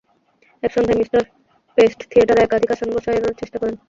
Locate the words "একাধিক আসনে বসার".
2.43-3.13